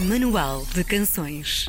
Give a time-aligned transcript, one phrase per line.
[0.00, 1.66] Manual de Canções.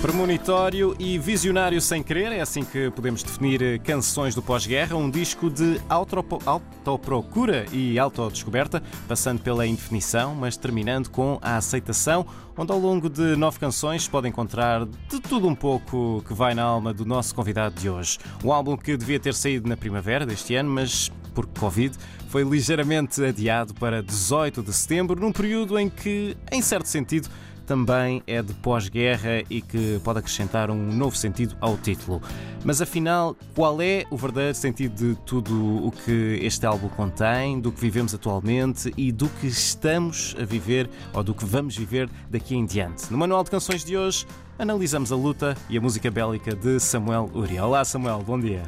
[0.00, 5.50] Premonitório e visionário sem querer, é assim que podemos definir Canções do Pós-Guerra, um disco
[5.50, 12.24] de autoprocura e autodescoberta, passando pela indefinição, mas terminando com a aceitação,
[12.56, 16.62] onde ao longo de nove canções pode encontrar de tudo um pouco que vai na
[16.62, 18.18] alma do nosso convidado de hoje.
[18.44, 21.96] Um álbum que devia ter saído na primavera deste ano, mas por Covid,
[22.28, 27.28] foi ligeiramente adiado para 18 de setembro, num período em que, em certo sentido,
[27.64, 32.20] também é de pós-guerra e que pode acrescentar um novo sentido ao título.
[32.64, 37.70] Mas afinal, qual é o verdadeiro sentido de tudo o que este álbum contém, do
[37.70, 42.56] que vivemos atualmente e do que estamos a viver ou do que vamos viver daqui
[42.56, 43.12] em diante?
[43.12, 44.26] No Manual de Canções de hoje,
[44.58, 47.60] analisamos a luta e a música bélica de Samuel Uri.
[47.60, 48.62] Olá, Samuel, bom dia.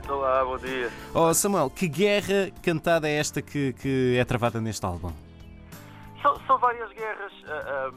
[0.50, 0.90] Bom dia.
[1.14, 5.12] Oh, Samuel, que guerra cantada é esta que, que é travada neste álbum?
[6.20, 7.32] São, são várias guerras.
[7.46, 7.90] ah, ah,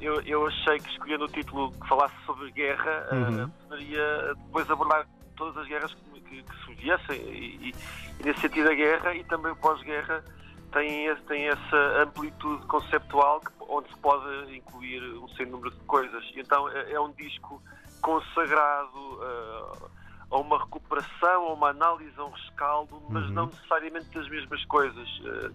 [0.00, 3.48] eu, eu achei que escolhendo o título que falasse sobre guerra, ah, Uhum.
[3.68, 5.06] poderia depois abordar
[5.36, 7.16] todas as guerras que, que, que se viessem.
[7.20, 7.74] E, e-
[8.18, 10.24] e nesse sentido, a guerra e também o pós-guerra
[10.72, 15.78] tem, esse- tem essa amplitude conceptual que- onde se pode incluir um sem número de
[15.84, 16.24] coisas.
[16.34, 17.62] Então é, é um disco
[18.02, 19.20] consagrado.
[19.22, 19.97] ah,
[20.30, 23.30] a uma recuperação, a uma análise, a um rescaldo, mas Uhum.
[23.32, 25.08] não necessariamente das mesmas coisas.
[25.24, 25.50] Ah,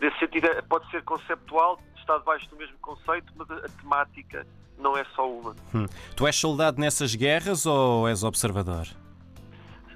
[0.00, 4.44] Nesse sentido, é- pode ser conceptual, está debaixo do mesmo conceito, mas a, temática
[4.78, 5.54] não é só uma.
[5.74, 5.86] Hum.
[6.16, 8.86] Tu és soldado nessas guerras ou és observador?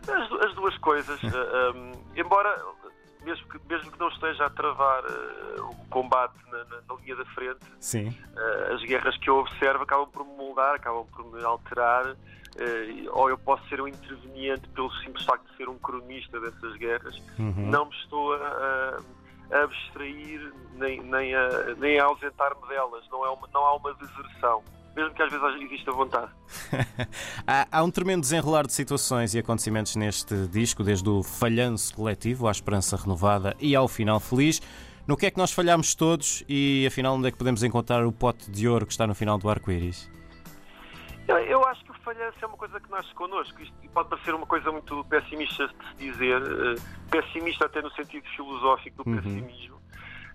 [0.07, 2.63] As, as duas coisas, eh, um, embora,
[3.25, 7.17] mesmo que, mesmo que não esteja a travar eh, o combate na, na- na linha
[7.17, 7.59] da frente,
[8.37, 12.15] eh, as guerras que eu observo acabam por me moldar, acabam por me alterar,
[12.65, 16.77] e- ou eu posso ser um interveniente pelo simples facto de ser um cronista dessas
[16.77, 17.17] guerras.
[17.39, 17.71] Uhum.
[17.71, 23.05] não me estou a, a- abstrair nem, nem, a, nem a ausentar-me delas.
[23.11, 24.63] Não, é uma, não há uma deserção.
[24.97, 26.31] Mesmo que às vezes exista vontade.
[27.47, 32.49] Há, há um tremendo desenrolar de situações e acontecimentos neste disco, desde o falhanço coletivo
[32.49, 34.61] à esperança renovada e ao final feliz.
[35.07, 38.11] No que é que nós falhámos todos e afinal onde é que podemos encontrar o
[38.11, 40.11] pote de ouro que está no final do arco-íris?
[42.17, 43.63] Falhanço é uma coisa que nasce connosco.
[43.63, 48.27] Isto pode parecer uma coisa muito pessimista de se dizer, eh, pessimista até no sentido
[48.35, 49.17] filosófico do Uhum.
[49.21, 49.83] pessimismo.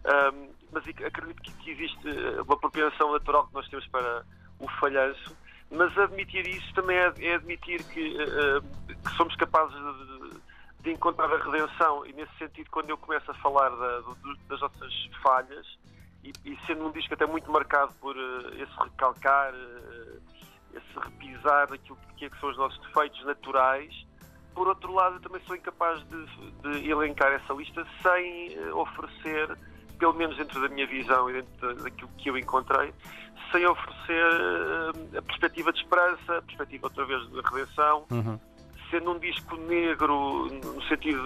[0.05, 4.23] Ahm, mas ac- acredito que, existe eh, uma propensão natural que nós temos para
[4.59, 5.35] o falhanço,
[5.71, 8.61] mas admitir isso também é, é admitir que, eh,
[9.03, 10.41] que somos capazes de,
[10.81, 12.05] de encontrar a redenção.
[12.05, 14.93] E nesse sentido, quando eu começo a falar da- do- das nossas
[15.23, 15.65] falhas,
[16.23, 19.51] e, e sendo um disco até muito marcado por esse recalcar,
[20.75, 23.93] esse repisar daquilo que, é que são os nossos defeitos naturais,
[24.53, 26.25] por outro lado, eu também sou incapaz de,
[26.81, 29.57] de elencar essa lista sem eh, oferecer,
[29.97, 32.93] pelo menos dentro da minha visão e dentro da- daquilo que eu encontrei,
[33.51, 34.25] sem oferecer
[35.13, 38.37] eh, a perspectiva de esperança, a perspectiva outra vez de redenção, Uhum.
[38.89, 41.23] sendo um disco negro no sentido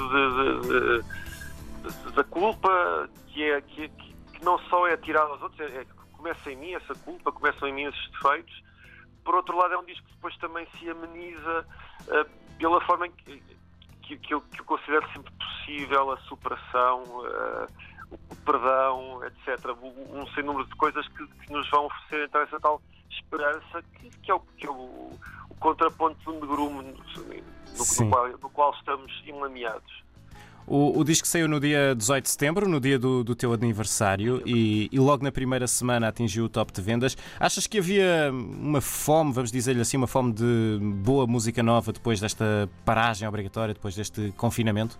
[2.16, 6.52] da culpa, que, é, que, que não só é tirada aos outros, é, é começa
[6.52, 8.64] em mim essa culpa, começam em mim esses defeitos.
[9.26, 11.68] Por outro lado, é um disco que depois também se ameniza
[12.10, 12.26] eh,
[12.60, 13.44] pela forma em que,
[14.04, 17.68] que, que eu, que eu considero sempre possível a superação, eh,
[18.12, 19.76] o, perdão, etc.
[19.82, 24.10] Um, sem número de coisas que, que nos vão oferecer então essa tal esperança que,
[24.12, 24.74] que é, o, que é o,
[25.50, 30.05] o contraponto do negrume no qual, no qual estamos enlameados.
[30.68, 34.42] O, o disco saiu no dia 18 de setembro, no dia do, do teu aniversário,
[34.46, 37.16] e, e logo na primeira semana atingiu o top de vendas.
[37.40, 42.20] Achas que havia uma fome, vamos dizer-lhe assim, uma fome de boa música nova depois
[42.20, 44.98] desta paragem obrigatória, depois deste confinamento?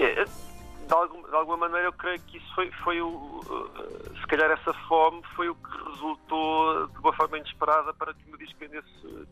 [0.00, 3.40] É, De, algum- de alguma maneira, eu creio que isso foi, foi o.
[4.20, 8.30] Se calhar essa fome foi o que resultou de uma forma inesperada para que o
[8.30, 9.26] meu disco vendesse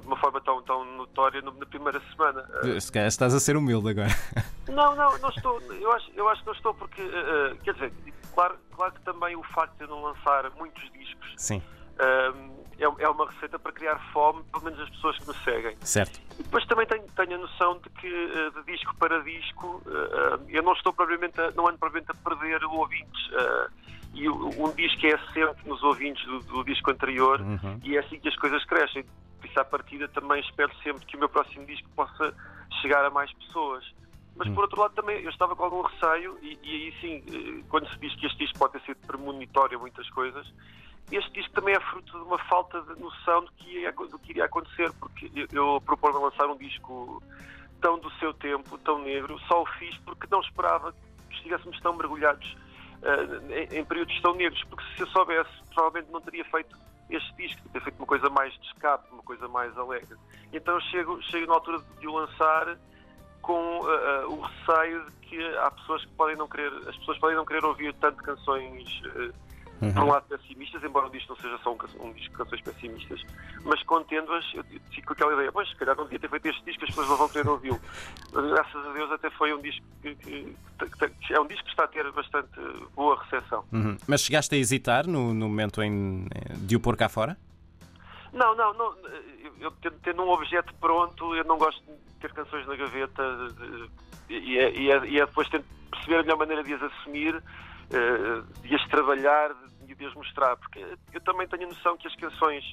[0.00, 2.44] de, uma forma tão, tão notória no- na primeira semana.
[2.80, 4.08] Se calhar estás a ser humilde agora.
[4.66, 5.60] Não, não, não estou.
[5.72, 7.92] Eu acho, eu acho que não estou porque, uh, quer dizer,
[8.34, 11.58] claro, claro que também o facto de eu não lançar muitos discos Sim,
[11.98, 15.76] uh, é, é uma receita para criar fome, pelo menos as pessoas que me seguem.
[15.82, 16.18] certo.
[16.38, 19.82] E depois também tenho, tenho a noção de que eh, de disco para disco
[20.48, 23.30] eu não estou propriamente a, não ando propriamente a perder ouvintes.
[24.14, 27.78] e um disco é assente nos ouvintes do, do disco anterior Uhum.
[27.84, 29.04] e é assim que as coisas crescem.
[29.54, 32.34] Isso, à partida, também espero sempre que o meu próximo disco possa
[32.82, 33.84] chegar a mais pessoas.
[34.34, 37.64] Mas, por outro lado, também eu estava com algum receio, e, e aí sim, eh,
[37.68, 40.44] quando se diz que este disco pode ter sido premonitório a muitas coisas,
[41.12, 44.32] este disco também é fruto de uma falta de noção do que, ia, do que
[44.32, 47.22] iria acontecer, porque eu, eu propor-me lançar um disco
[47.80, 50.92] tão do seu tempo, tão negro, só o fiz porque não esperava
[51.30, 52.56] que estivéssemos tão mergulhados
[53.50, 56.76] em, em, períodos tão negros, porque se eu soubesse, provavelmente não teria feito
[57.16, 60.16] este disco, teria feito uma coisa mais de escape, uma coisa mais alegre.
[60.52, 62.76] Então chego, chego na altura de o lançar
[63.42, 67.36] com uh, o receio de que há pessoas que podem não querer, as pessoas podem
[67.36, 69.34] não querer ouvir tanto canções uh,
[69.86, 69.94] uhum.
[69.94, 72.60] por um lado pessimistas, embora o disco não seja só um, um disco de canções
[72.62, 73.22] pessimistas,
[73.64, 76.64] mas contendo-as, eu fico com aquela ideia, pois, se calhar não devia ter feito este
[76.64, 77.80] disco, as pessoas não vão querer ouvi-lo.
[78.32, 80.56] Graças a Deus até foi um disco que, que,
[81.20, 82.60] que, é um disco que está a ter bastante
[82.94, 83.64] boa recepção.
[83.72, 83.96] Uhum.
[84.06, 86.26] Mas chegaste a hesitar no, no momento em,
[86.56, 87.36] de o pôr cá fora?
[88.32, 88.94] Não, não, não
[89.60, 89.70] eu
[90.02, 93.22] tendo um objeto pronto, eu não gosto de ter canções na gaveta
[94.28, 97.36] e, é, e, é, e é depois tento perceber a melhor maneira de as assumir,
[97.36, 97.42] eh,
[98.62, 99.54] de as trabalhar,
[99.86, 102.64] e de as mostrar, porque eu também tenho a noção que as canções,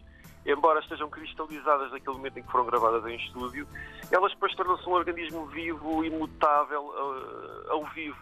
[0.46, 3.68] embora estejam cristalizadas naquele momento em que foram gravadas em estúdio,
[4.12, 8.18] elas depois tornam-se um organismo vivo, imutável, uh, ao vivo,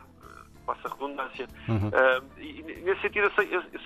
[0.66, 1.48] passa a redundância.
[1.68, 1.88] Uhum.
[1.88, 3.32] Uh, e nesse sentido,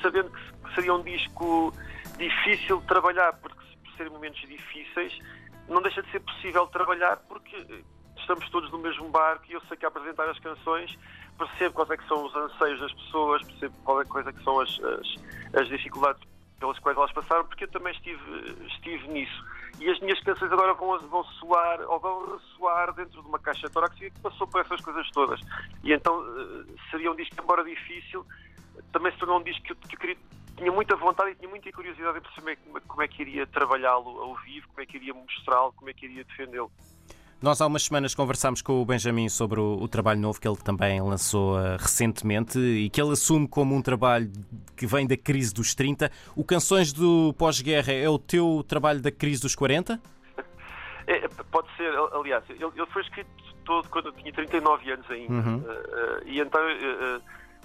[0.02, 1.74] sabendo que seria um disco
[2.18, 5.18] difícil de trabalhar, porque por serem momentos difíceis,
[5.68, 7.84] não deixa de ser possível trabalhar porque
[8.24, 10.98] estamos todos no mesmo barco e eu sei que a apresentar as canções
[11.38, 14.60] percebo quais é que são os anseios das pessoas, percebo qual é coisa que são
[14.60, 16.22] as, as, as, dificuldades
[16.60, 19.44] pelas quais elas passaram, porque eu também estive, estive nisso.
[19.80, 23.70] E as minhas canções agora vão, vão soar ou vão ressoar dentro de uma caixa
[23.70, 25.42] torácica que passou por essas coisas todas.
[25.84, 28.26] E então eh, seria um disco, embora difícil,
[28.92, 30.18] também se tornou um disco que eu, que eu queria,
[30.56, 34.22] tinha muita vontade e tinha muita curiosidade em perceber como, como é que iria trabalhá-lo
[34.22, 36.72] ao vivo, como é que iria mostrá-lo, como é que iria defendê-lo.
[37.44, 40.56] Nós há umas semanas conversámos com o Benjamin sobre o, o trabalho novo que ele
[40.56, 44.32] também lançou uh, recentemente e que ele assume como um trabalho
[44.78, 46.10] que vem da crise dos 30.
[46.38, 50.00] O Canções do Pós-Guerra é o teu trabalho da crise dos 40?
[51.06, 53.28] É, pode ser, aliás, ele, ele, foi escrito
[53.66, 55.34] todo quando eu tinha 39 anos ainda.
[55.34, 55.58] Uhum.
[55.58, 56.62] Uh, uh, e então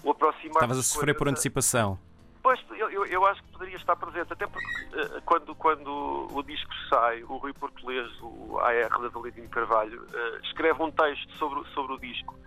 [0.02, 0.54] o aproximar.
[0.54, 1.18] Estavas a sofrer 40...
[1.18, 1.96] por antecipação.
[2.42, 6.72] Pois, eu, eu acho que poderia estar presente, até porque uh, quando, quando o disco
[6.88, 11.94] sai, o Rui Português, o AR da Valentino Carvalho, uh, escreve um texto sobre, sobre
[11.94, 12.38] o disco,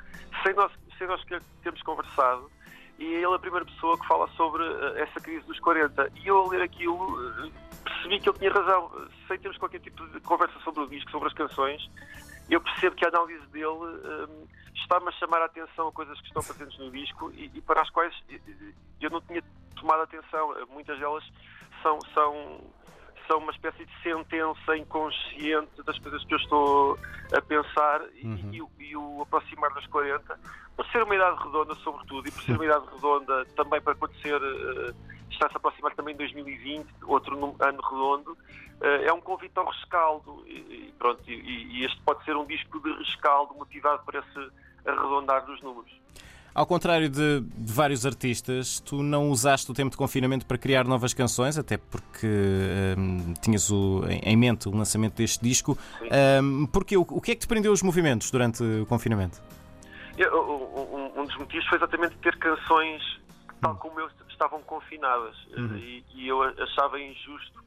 [0.43, 1.21] sem nós, sem nós
[1.61, 2.49] termos conversado,
[2.97, 6.11] e é ele a primeira pessoa que fala sobre uh, essa crise dos 40.
[6.15, 7.51] E eu, a ler aquilo,
[7.83, 8.91] percebi que ele tinha razão,
[9.27, 11.89] sem termos qualquer tipo de conversa sobre o disco, sobre as canções,
[12.49, 16.27] eu percebo que a análise dele um, está-me a chamar a atenção a coisas que
[16.27, 18.13] estão presentes no disco e, e para as quais
[18.99, 19.41] eu não tinha
[19.81, 20.55] tomado atenção.
[20.69, 21.23] Muitas delas
[21.81, 22.61] são, são,
[23.27, 26.99] são uma espécie de sentença inconsciente das coisas que eu estou
[27.35, 28.51] a pensar uhum.
[28.79, 30.39] e, e, o aproximar dos 40,
[30.75, 34.35] por ser uma idade redonda, sobretudo, e por ser uma idade redonda também para acontecer,
[34.35, 34.95] uh,
[35.29, 40.43] está-se a aproximar também em 2020, outro ano redondo, uh, é um convite ao rescaldo.
[40.47, 44.51] E, pronto, e, e este pode ser um disco de rescaldo motivado por esse
[44.85, 45.91] arredondar dos números.
[46.53, 50.83] Ao contrário de, de, vários artistas, tu não usaste o tempo de confinamento para criar
[50.83, 52.27] novas canções, até porque
[52.97, 55.77] um, tinhas o, em mente o lançamento deste disco.
[56.43, 59.41] Um, porque o, o, que é que te prendeu os movimentos durante o confinamento?
[60.17, 60.29] Eu,
[61.15, 63.01] um, um, dos motivos foi exatamente ter canções
[63.61, 65.77] tal como eu estavam confinadas uhum.
[65.77, 67.63] e, e, eu achava injusto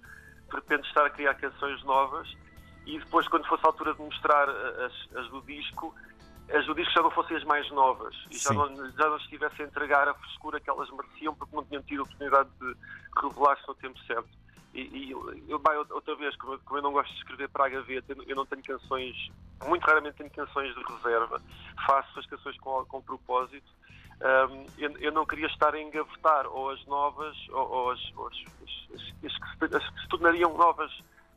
[0.48, 2.28] de repente estar a criar canções novas
[2.84, 5.94] e depois quando fosse a altura de mostrar as, as do disco
[6.52, 9.64] as disco já não fossem as mais novas e já não, já não estivesse a
[9.64, 12.76] entregar a frescura que elas mereciam porque não tinham tido a oportunidade de
[13.20, 14.28] revelar-se no tempo certo.
[14.74, 17.66] E, e eu, bem, outra vez, como eu, como eu, não gosto de escrever para
[17.66, 19.30] a gaveta, eu não tenho canções,
[19.66, 21.40] muito raramente tenho canções de reserva,
[21.86, 23.72] faço as canções com, com propósito.
[24.20, 28.28] Um, eu, eu, não queria estar a engavetar ou as novas ou, ou as, ou
[28.28, 30.90] as, as, as, que se, as que se tornariam novas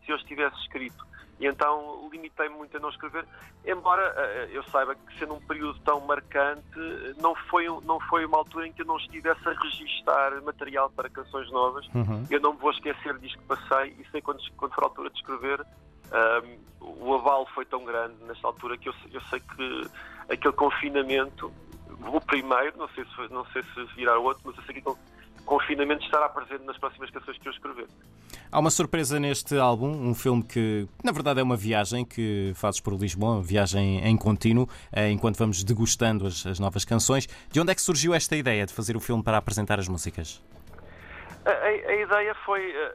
[0.05, 1.05] se eu as tivesse escrito
[1.39, 3.25] e então limitei-me muito a não escrever,
[3.65, 6.63] embora uh, eu saiba que sendo um período tão marcante,
[7.21, 11.09] não foi, não foi uma altura em que eu não estivesse a registar material para
[11.09, 11.87] canções novas.
[11.93, 12.25] Uhum.
[12.29, 15.09] Eu não me vou esquecer disto que passei e sei quando, quando for a altura
[15.09, 15.65] de escrever,
[16.11, 19.87] um, o avalo foi tão grande nesta altura que eu, eu sei que
[20.29, 21.51] aquele confinamento,
[22.05, 25.16] o primeiro, não sei se, não sei se virá outro, mas eu sei que aquele
[25.47, 27.87] confinamento estará presente nas próximas canções que eu escrever.
[28.51, 32.79] Há uma surpresa neste álbum, um filme que, na verdade, é uma viagem que fazes
[32.79, 37.27] por Lisboa, viagem em contínuo, eh, enquanto vamos degustando as, as novas canções.
[37.51, 40.43] De onde é que surgiu esta ideia de fazer o filme para apresentar as músicas?
[41.45, 42.93] A, a, a ideia foi a, eh,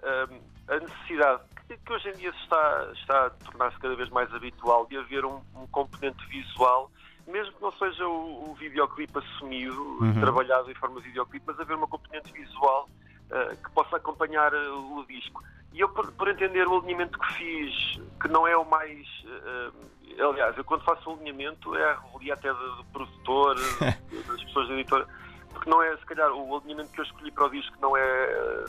[0.68, 4.32] eh, a necessidade que, que, hoje em dia está, está a tornar-se cada vez mais
[4.34, 6.90] habitual de haver um, um componente visual
[7.26, 10.20] mesmo que não seja o, o videoclipe assumido, uhum.
[10.20, 12.88] trabalhado em forma de videoclipe, mas haver uma componente visual
[13.30, 15.42] uh, que possa acompanhar uh, o disco.
[15.72, 19.06] E eu, por, por, entender o alinhamento que fiz, que não é o mais.
[19.24, 24.68] Uh, aliás, eu quando faço o alinhamento é a revelia até do, produtor, das pessoas
[24.68, 25.08] da editora.
[25.50, 28.64] porque não é, se calhar, o alinhamento que eu escolhi para o disco não é,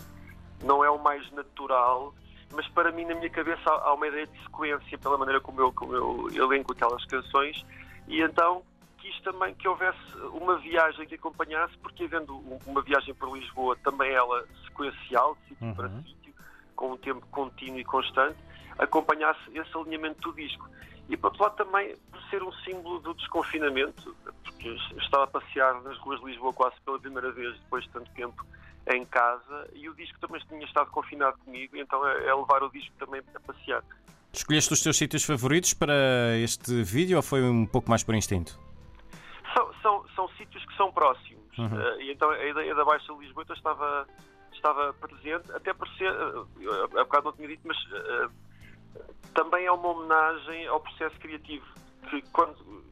[0.63, 2.13] não é o mais natural,
[2.53, 5.73] mas para mim, na minha cabeça, há uma ideia de sequência pela maneira como eu,
[5.73, 7.65] como eu elenco aquelas canções,
[8.07, 8.63] e então
[8.97, 9.99] quis também que houvesse
[10.33, 15.67] uma viagem que acompanhasse, porque havendo uma viagem por Lisboa, também ela sequencial, de sítio
[15.67, 15.75] uhum.
[15.75, 16.33] para sítio,
[16.75, 18.37] com um tempo contínuo e constante,
[18.77, 20.69] acompanhasse esse alinhamento do disco.
[21.09, 25.81] E, por outro lado, também por ser um símbolo do desconfinamento, porque estava a passear
[25.81, 28.45] nas ruas de Lisboa quase pela primeira vez depois de tanto tempo
[28.87, 32.69] em casa e o disco também tinha estado confinado comigo, então é, é levar o
[32.69, 33.83] disco também a passear.
[34.33, 35.93] Escolheste os teus sítios favoritos para
[36.43, 38.59] este vídeo ou foi um pouco mais por instinto?
[39.53, 41.55] São, são, são sítios que são próximos.
[41.55, 41.67] Uhum.
[41.67, 44.07] Uh, e então a ideia da Baixa Lisboa estava,
[44.51, 46.47] estava presente, até por ser, uh,
[46.97, 48.31] há bocado não tinha dito, mas uh,
[49.35, 51.65] também é uma homenagem ao processo criativo.
[52.09, 52.83] Que quando,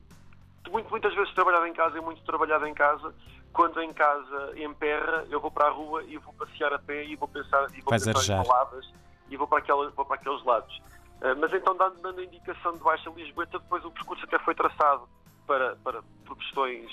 [0.70, 3.16] muito, muitas vezes trabalhado em casa e muito trabalhado em casa,
[3.52, 7.16] quando em casa emperra, eu vou para a rua e vou passear a pé e
[7.16, 8.94] vou pensar, e vou pensar em palavras
[9.32, 10.82] e vou para, aquela, vou para aqueles lados.
[11.22, 15.08] Uh, mas então, dando a indicação de Baixa Lisboeta, depois o percurso até foi traçado
[15.46, 16.90] para, para, por questões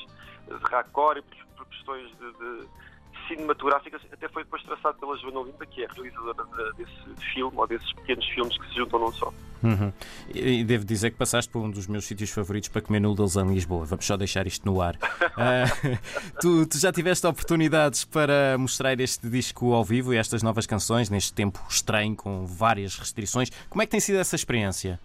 [0.47, 2.69] de raccord e por, por questões de, de
[3.29, 7.67] cinematográficas, até foi depois traçado pela Joana Limpa, que é a realizadora desse filme, ou
[7.67, 9.33] desses pequenos filmes que se juntam num só.
[9.63, 9.93] Uhum.
[10.35, 13.47] E devo dizer que passaste por um dos meus sítios favoritos para comer noodles em
[13.53, 13.85] Lisboa.
[13.85, 14.95] Vamos só deixar isto no ar.
[14.95, 15.99] uh,
[16.41, 21.11] tu, tu, já tiveste oportunidades para mostrar este disco ao vivo e estas novas canções
[21.11, 23.51] neste tempo estranho, com várias restrições.
[23.69, 24.99] Como é que tem sido essa experiência?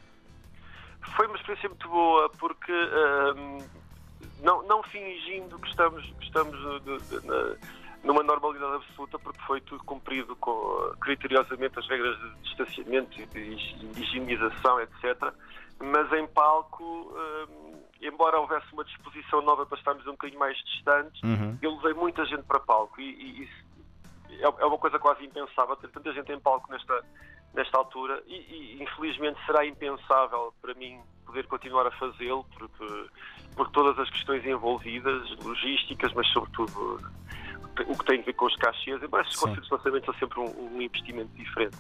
[1.16, 2.72] Foi uma experiência muito boa, porque.
[2.72, 3.84] Uh,
[4.44, 7.58] não, não fingindo que estamos, que estamos de, de, de,
[8.04, 14.02] numa normalidade absoluta, porque foi tudo cumprido com, criteriosamente as regras de distanciamento e de
[14.02, 15.34] higienização, etc.
[15.80, 21.22] Mas em palco, hum, embora houvesse uma disposição nova para estarmos um bocadinho mais distantes,
[21.24, 21.58] uhum.
[21.62, 23.64] eu levei muita gente para palco e, e isso
[24.30, 27.04] é, é uma coisa quase impensável ter tanta gente em palco nesta,
[27.54, 33.10] nesta altura e, e infelizmente será impensável para mim poder continuar a fazê-lo porque,
[33.56, 37.00] por todas as questões envolvidas, logísticas, mas sobretudo
[37.88, 40.40] o que tem a ver com os cachês, embora esses concertos de lançamento são sempre
[40.40, 41.78] um, um investimento diferente.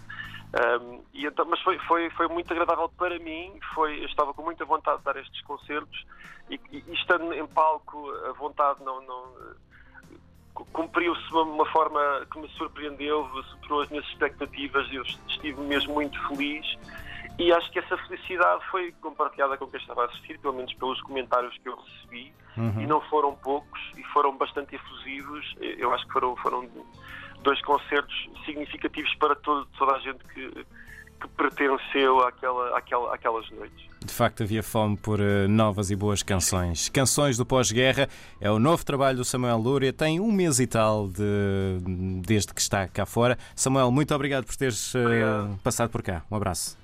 [0.53, 4.43] Um, e então, mas foi, foi, foi muito agradável para mim, foi, eu estava com
[4.43, 6.05] muita vontade de dar estes concertos
[6.49, 9.33] e, e, e estando em palco, a vontade não, não
[10.53, 11.99] cumpriu-se de uma, uma, forma
[12.31, 16.77] que me surpreendeu, superou as minhas expectativas, eu estive mesmo muito feliz
[17.37, 21.01] e acho que essa felicidade foi compartilhada com quem estava a assistir, pelo menos pelos
[21.01, 22.81] comentários que eu recebi, uhum.
[22.81, 25.55] e não foram poucos, e foram bastante efusivos.
[25.59, 26.69] Eu acho que foram, foram
[27.41, 30.65] dois concertos significativos para todo, toda a gente que,
[31.19, 33.93] que pertenceu àquela, àquela, àquelas noites.
[34.05, 36.89] De facto, havia fome por uh, novas e boas canções.
[36.89, 38.09] Canções do pós-guerra
[38.39, 39.93] é o novo trabalho do Samuel Lúria.
[39.93, 41.79] Tem um mês e tal de,
[42.21, 43.37] desde que está cá fora.
[43.55, 46.23] Samuel, muito obrigado por teres uh, passado por cá.
[46.29, 46.77] Um abraço.